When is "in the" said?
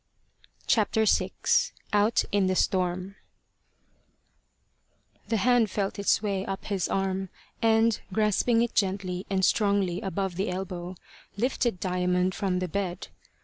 2.31-2.55